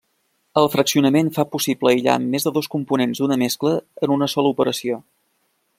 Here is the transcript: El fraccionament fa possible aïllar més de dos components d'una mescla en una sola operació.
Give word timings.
El 0.61 0.69
fraccionament 0.75 1.29
fa 1.35 1.45
possible 1.55 1.91
aïllar 1.91 2.15
més 2.23 2.47
de 2.49 2.55
dos 2.57 2.69
components 2.77 3.21
d'una 3.23 3.39
mescla 3.45 3.75
en 4.07 4.15
una 4.19 4.31
sola 4.35 4.55
operació. 4.57 4.99